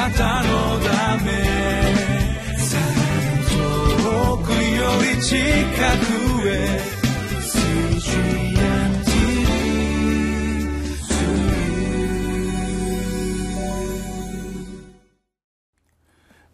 [0.00, 1.30] なたのため
[3.50, 6.80] 遠くより近くへ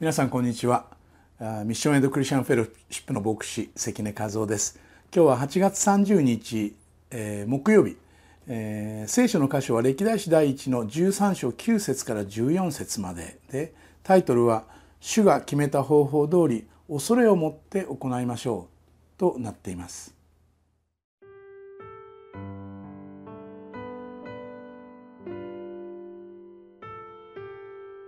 [0.00, 0.86] 皆さんこんにちは。
[1.38, 4.80] ミッションエイドクリスチャンフェロシップの牧師関根和夫です。
[5.14, 6.74] 今日は8月30日、
[7.12, 7.96] えー、木曜日、
[8.48, 14.64] えー、聖書の箇所は歴代史第1の13章9節から14節まででタイトルは
[15.00, 18.68] 主が決めた方法通り恐れを持って行いましょ
[19.16, 20.14] うとなっています。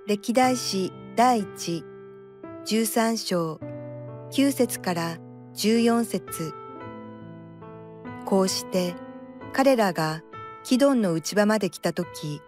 [0.06, 1.84] 歴代史第一
[2.64, 3.60] 13章
[4.30, 5.18] 9節から
[5.54, 6.54] 14節。
[8.24, 8.94] こうして
[9.52, 10.22] 彼らが
[10.64, 12.42] キドンの内場まで来た時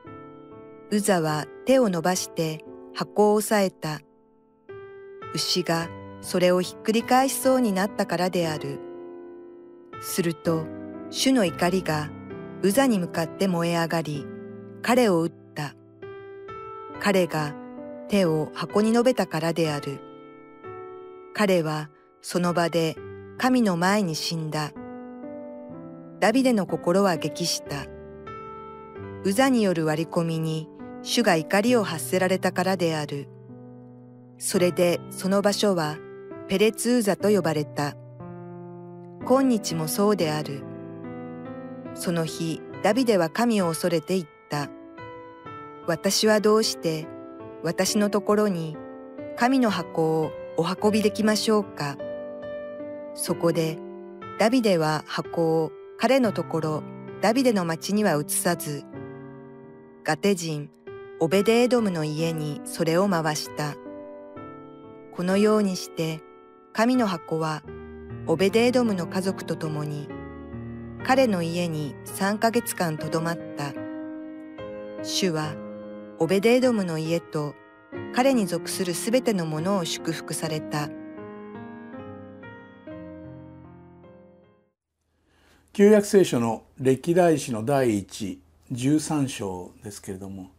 [0.90, 2.64] ウザは手を伸ばして
[2.94, 4.00] 箱を押さえた
[5.34, 5.88] 牛が
[6.20, 8.78] それをひっくり返しそうになったからである
[10.02, 10.66] すると
[11.10, 12.10] 主の怒りが
[12.62, 14.26] ウザに向かって燃え上がり
[14.82, 15.74] 彼を撃った
[17.00, 17.54] 彼が
[18.10, 20.00] 手を箱に述べたからである。
[21.32, 21.88] 彼は
[22.20, 22.96] その場で
[23.38, 24.72] 神の前に死んだ。
[26.18, 27.86] ダビデの心は激した。
[29.22, 30.66] ウザによる割り込みに
[31.02, 33.28] 主が怒りを発せられたからである。
[34.38, 35.98] それでその場所は
[36.48, 37.96] ペレツウザと呼ばれた。
[39.26, 40.62] 今日もそうである。
[41.94, 44.70] その日、ダビデは神を恐れて言った。
[45.86, 47.06] 私はどうして
[47.62, 48.76] 私のところに
[49.36, 51.98] 神の箱をお運びできましょうか。
[53.14, 53.76] そこで
[54.38, 56.82] ダビデは箱を彼のところ
[57.20, 58.84] ダビデの町には移さず、
[60.02, 60.70] ガテ人
[61.20, 63.74] オベデエドムの家にそれを回した。
[65.12, 66.20] このようにして
[66.72, 67.62] 神の箱は
[68.26, 70.08] オベデエドムの家族と共に
[71.04, 73.74] 彼の家に3ヶ月間とどまった。
[75.02, 75.54] 主は
[76.18, 77.54] オベデエドムの家と
[78.14, 80.88] 彼に属するすべてのものを祝福された。
[85.74, 88.40] 旧約聖書の歴代史の第一
[88.72, 90.50] 13章ですけれども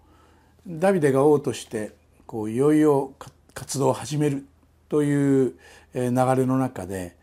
[0.68, 1.96] ダビデが王として
[2.28, 3.14] こういよいよ
[3.54, 4.46] 活動を始める
[4.90, 5.56] という
[5.94, 6.12] 流れ
[6.46, 7.16] の中で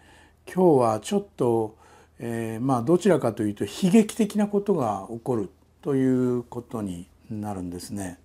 [0.52, 1.76] 今日はちょっと、
[2.18, 5.50] えー、まあどちらかというと悲劇的なことが起こる
[5.82, 8.18] ということになるんですね。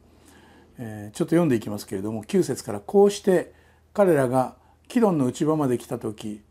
[0.77, 3.53] えー、ちょっと読んでいきますけれども9節からこうして
[3.93, 4.55] 彼らが
[4.87, 6.41] キドンの内場まで来た時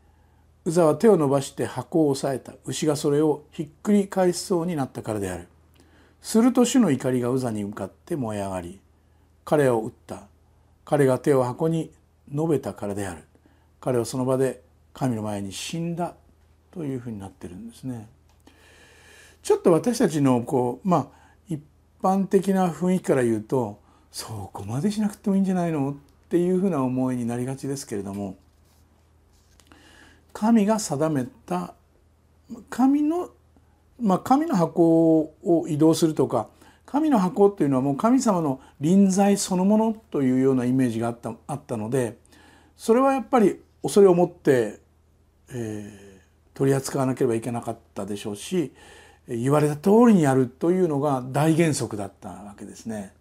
[0.65, 5.49] ウザは手を伸ばして箱を押さえた牛がそれをひっくり返しそうになったからである
[6.23, 8.81] すると主の怒りがウザに向かって燃え上がり
[9.45, 10.23] 彼を撃った。
[10.85, 11.91] 彼が手を箱に
[12.33, 13.25] 述べたからである。
[13.81, 14.63] 彼はその場で
[14.95, 16.15] 神の前に死んだ
[16.71, 18.09] というふうになってるんですね。
[19.43, 21.07] ちょっと私たちのこうまあ
[21.49, 21.61] 一
[22.03, 23.81] 般的な雰囲気から言うと
[24.13, 25.95] そこまでしなくてもいいんじゃないのっ
[26.29, 28.37] ていうふうな思いになりがちですけれども
[30.33, 31.75] 神が定めた
[32.71, 33.31] 神の
[34.03, 36.49] まあ神の箱を移動するとか
[36.85, 42.19] 神の箱っていうのはもう神様の臨在そのものというようなイメージがあったあったので
[42.77, 44.81] それはやっぱり恐れを持って、
[45.51, 48.73] えー、取り扱わなければいけなかったでしょうし
[49.29, 53.13] 言われた通りにやるというのが大原則だったわけですね。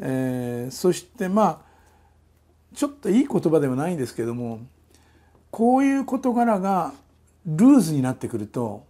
[0.00, 1.58] えー、そしてまあ
[2.74, 4.60] ちょっといい言葉ではないんですけども
[5.50, 6.92] こういう事柄が
[7.46, 8.84] ルーズになってくると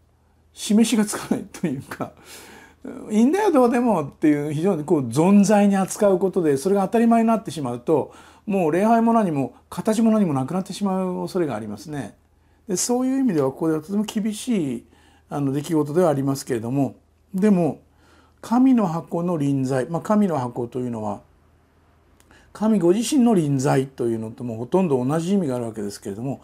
[0.55, 2.13] 示しがつかないというか
[3.11, 8.13] いいんだよどうでもっていう非常にこう存在に扱うことでそれが当たり前になってしまうと
[8.45, 12.17] もう礼拝も何も形も何もなくなってしまう恐れがありますね。
[12.69, 14.85] でそういう意味ではここではとても厳しい
[15.29, 16.97] あの出来事ではありますけれども
[17.35, 17.81] でも
[18.41, 21.21] 神の箱の臨在、まあ、神の箱というのは
[22.53, 26.43] 神ご自身の臨在というのともほとんど同じ意味があるわけですけれども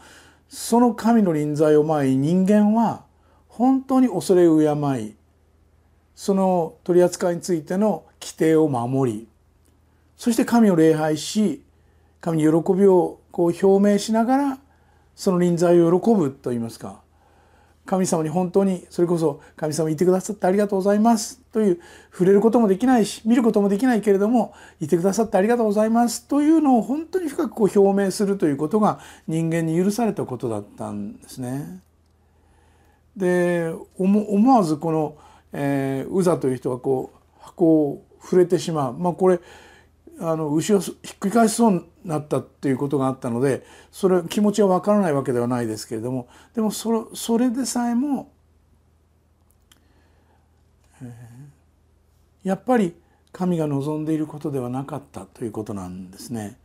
[0.49, 3.03] その神の臨在を前に人間は
[3.58, 5.16] 本当に恐れを敬い
[6.14, 9.28] その取り扱いについての規定を守り
[10.16, 11.64] そして神を礼拝し
[12.20, 14.58] 神に喜びをこう表明しながら
[15.16, 17.00] その臨在を喜ぶといいますか
[17.84, 21.81] 神様に本当にそれこそ神様いてくださってありがとうございますという
[22.12, 31.88] 触れることもできないし見ることもできないけれどもいてくださってありがとうございますというのを本当に深くこう表明するということが人間に許されたことだったんですね。
[33.19, 35.19] で思わずこの、
[35.53, 39.41] えー、ウザという人がこう箱を触れてしまう、まあ、これ
[40.20, 48.31] あの牛をひっくり返しそうになったっていうことがあったのでそれ気持ちはわからないわけではないですけれどもでもそれそれでさえも、
[51.03, 52.94] えー、やっぱり
[53.32, 56.56] 神が望んでいることではなかったということなんですね。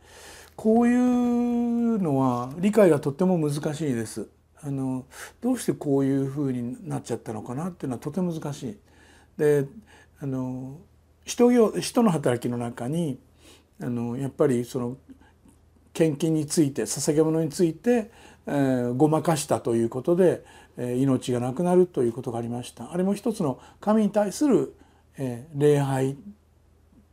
[0.56, 4.28] こういうのは理解がとっても難しいです。
[4.66, 5.04] あの
[5.42, 8.78] どうしてこういうふうになっちゃったのかなっていうのはとても難しい。
[9.36, 9.66] で
[10.20, 10.78] あの
[11.24, 11.50] 人
[11.80, 13.18] 人の働きの中に
[13.80, 14.96] あのやっぱりその
[15.92, 18.10] 献金について捧げ物について、
[18.46, 20.44] えー、ごまかしたということで、
[20.76, 24.74] えー、命がなくなるということがありましたあれも一つの神に対する、
[25.18, 26.16] えー、礼拝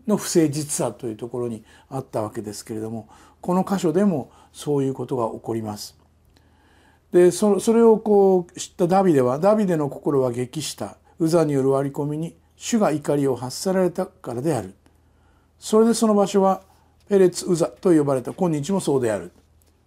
[0.08, 3.08] の不誠実さというところにあったわけですけれども
[3.40, 6.01] この箇所でもそういうことが起こります。
[7.12, 10.98] でそれをこう知ったダビデはダビデの心は激した。
[11.20, 14.74] ウザによる割り込みに主が怒りを発せられたからである。
[15.60, 16.64] それでその場所は
[17.10, 18.34] ペレツ・ウザと呼ばれた。
[18.34, 19.32] 今日もそうである。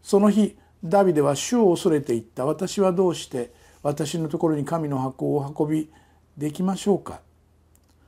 [0.02, 2.44] その日ダビデは主を恐れていった。
[2.44, 5.90] 私はどうして私のところに神の箱を運び
[6.36, 7.20] できましょうか。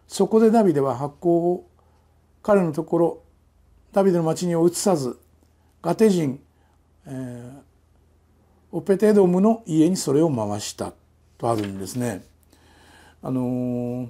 [0.07, 1.67] そこでダビデは箱を
[2.43, 3.23] 彼のところ
[3.93, 5.19] ダビデの町に移さず
[5.83, 6.39] ガテ人、
[7.07, 7.66] えー、
[8.77, 10.93] オペテドムの家にそれを回した。
[11.39, 12.23] とあるんですね。
[13.23, 14.09] あのー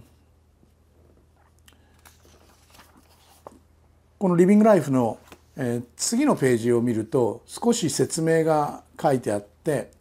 [4.19, 5.19] この「リビング・ライフの」
[5.57, 9.93] えー、次のページを見ると少し説明が書いてあって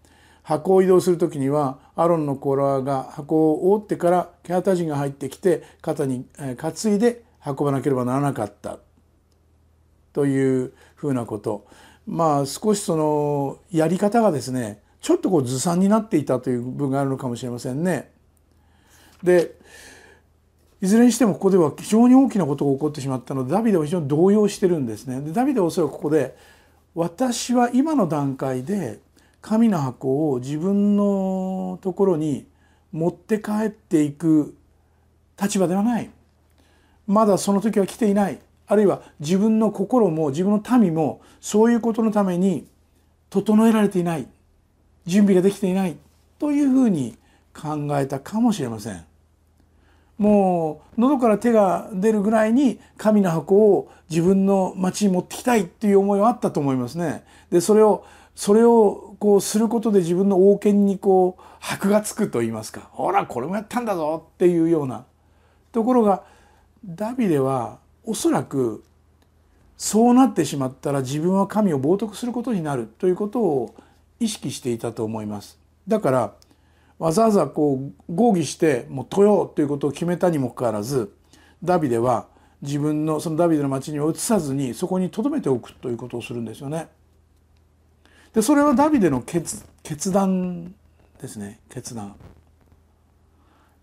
[0.42, 6.26] 箱を移動する時にはアロンの子らが箱を覆ってからケハタ人が入ってきて肩に
[6.58, 8.80] 担いで運ばなければならなかった。
[10.12, 11.68] というふうなこと。
[12.08, 18.12] まあ少しそのやり方がですねちょっとこうずさんになっていたという部分があるのかもしれませんね。
[19.24, 19.56] で
[20.82, 25.22] いずれにしてもここでは非常に大きなことが起こってしまったのでダビデは非常に動揺してるんですね。
[25.22, 26.38] でダビデはおそらくここで
[26.94, 29.00] 私は今の段階で
[29.42, 32.48] 神の箱を自分のところに
[32.92, 34.56] 持って帰っていく
[35.42, 36.10] 立場ではない
[37.06, 42.68] まだその時は来ていないあるいは自分の心も自分の民もそういうことのために
[43.30, 44.28] 整えられていない
[45.06, 45.98] 準備ができていない
[46.40, 47.18] というふうに
[47.54, 49.06] 考えたかもしれません。
[50.18, 57.26] もう喉から手が出るぐらいに神の箱を自分の町に持ってきたいっていう思いはあったと思いますね。
[57.52, 65.06] でそれをそれをこうすることで自分の王権にこう箔がつくと言いますかほらこれもやったんだぞっていうような
[65.72, 66.24] ところが
[66.86, 68.84] ダビデはおそらく
[69.78, 73.76] そうなってしまったら自分は神を冒涜することになるということを
[74.20, 75.60] 意識していたと思います。
[75.88, 76.34] だから
[76.98, 81.14] わざわざこう合議してもう豊ようということを決めたにもかかわらず
[81.62, 82.28] ダビデは
[82.62, 86.88] 自分のそのダビデの町には移さずにそこに留めておくということをするんですよね。
[88.34, 90.74] でそれはダビデの決決断
[91.22, 92.16] ですね決断。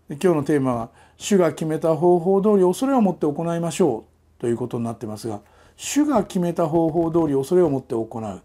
[0.09, 4.09] で今日のテーマは「主が決めた方法通り恐れを持って行いましょう」
[4.43, 5.39] ということになってますが
[5.77, 8.41] 主が決めた方法通り恐れを持って行う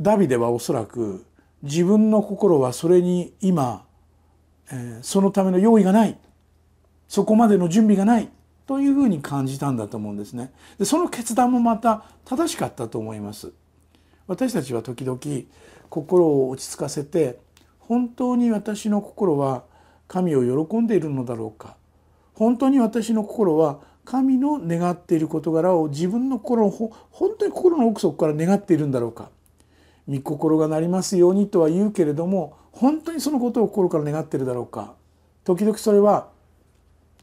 [0.00, 1.24] ダビデはおそらく
[1.62, 3.84] 自分の心はそれに今
[4.72, 6.18] えそのための用意がない
[7.06, 8.28] そこまでの準備がない
[8.66, 10.52] というふうに感じたんだと思うんですね。
[10.80, 13.52] でその決断もまた正しかったと思います。
[14.26, 15.20] 私たちは時々
[15.88, 17.38] 心を落ち着かせて
[17.78, 19.62] 本当に私の心は
[20.08, 21.76] 神を喜んでいるのだろうか
[22.34, 29.30] 本当に私の心は神の願っている事柄を自分の心の本当に心の奥底から願っているんだろうか
[30.08, 34.94] 御心がなりますようにとは言うけれども本当にそのことを心から願っているだろうか
[35.44, 36.28] 時々それは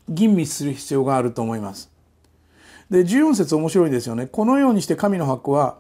[0.10, 1.92] 吟味する必要があると思います。
[2.90, 4.28] で14節面白いですよね。
[4.28, 5.78] このようにして神の箱は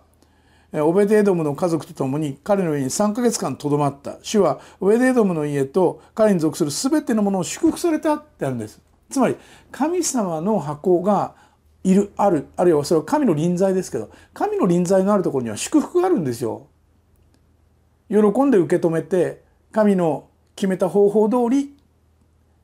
[0.74, 4.18] オベデエドムの家族と共に彼の家に3ヶ月間とどまった。
[4.22, 8.82] 主はオベデエドムの家と彼に属する全てのものを祝福されたってあるんです。
[9.10, 9.36] つまり
[9.72, 11.36] 神様の箱が
[11.84, 16.68] いるあるあるいはそれは神の臨在ですけど神の臨在のあるところには祝福があるんですよ。
[18.10, 21.76] 喜んで受け止めて神の決めた方法通り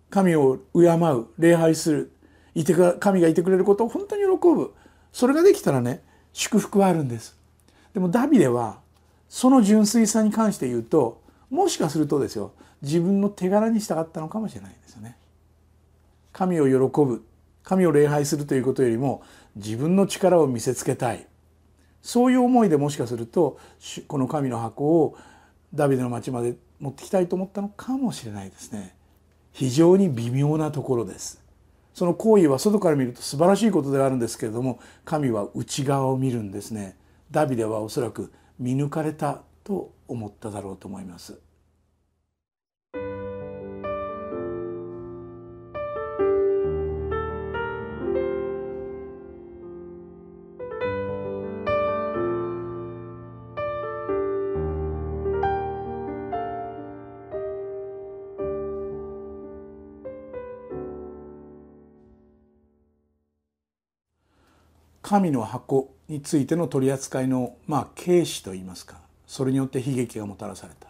[0.10, 2.12] 神を敬う礼拝する
[2.56, 4.74] いて神がいてくれることを本当に喜ぶ。
[5.12, 7.38] それができたらね祝福はあるんです。
[7.94, 8.80] でもダビデは
[9.30, 15.18] その純粋さに関して言うともしかするとですよ自分の手柄にしたかったのかもしれないですよね。
[16.34, 17.26] 神を喜ぶ
[17.64, 19.22] 神を礼拝するということよりも
[19.56, 21.26] 自分の力を見せつけたい。
[22.02, 23.58] そういう思いでもしかすると
[24.08, 25.18] この神の箱を
[25.74, 28.96] ダビデの町まで持ってきたいと思ったのかもしれないですね。
[29.54, 31.42] 非常に微妙なところです。
[31.94, 36.98] その行為は外から見ると素晴らしいことではあるんですけれども神は内側を見るんですね。
[37.32, 41.40] ダビデはおそらく見抜かれたと思っただろうと思います。
[65.04, 68.96] 神の箱についての取り扱いのまあ軽視といいますか
[69.28, 70.88] それによって悲劇がもたらされた。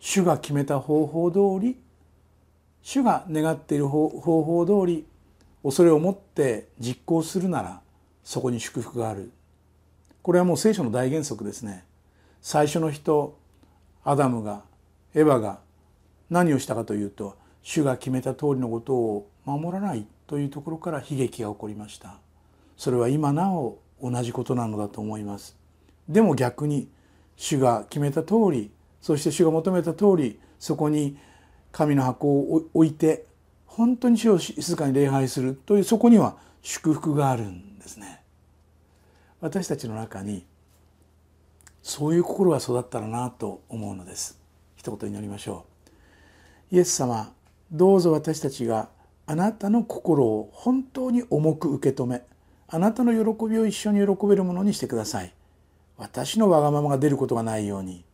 [0.00, 1.78] 主が決めた方法通り
[2.82, 5.06] 主が願っている方法通り
[5.62, 7.80] 恐れを持って実行するなら
[8.22, 9.30] そこに祝福がある。
[10.22, 11.84] これはもう聖書の大原則ですね。
[12.40, 13.38] 最初の人
[14.04, 14.62] アダムが
[15.14, 15.60] エヴァが
[16.30, 22.23] 何をしたかというと主が決めた通りのことを守らないというところから悲劇が起こりました。
[22.76, 25.56] それは今なお同じことなのだと思います。
[26.08, 26.88] でも逆に
[27.36, 31.16] 主が決めた通りそして主が求めた通りそこに
[31.72, 33.26] 神の箱を置いて
[33.66, 38.22] 本当に主を静かに礼拝するというそこには祝福があるんですね。
[39.40, 40.46] 私たちの中に
[41.82, 44.40] そういう心が育ったらなと思うのです。
[44.76, 45.66] 一言祈りましょ
[46.72, 46.76] う。
[46.76, 47.32] イエス様
[47.70, 48.88] どうぞ私たちが
[49.26, 52.22] あなたの心を本当に重く受け止め
[52.74, 55.32] あなたの喜びを一緒に喜べるものにしてください。
[55.96, 58.04] 私のわがままが出ることがないように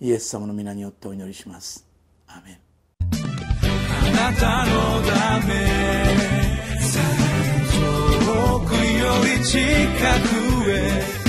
[0.00, 1.86] イエス様の皆によってお祈りします。
[2.26, 2.58] アメン。
[3.12, 5.52] あなたのため
[7.74, 9.60] 遠くより近
[10.64, 11.26] くへ